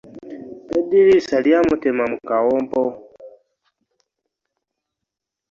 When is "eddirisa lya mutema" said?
0.77-2.03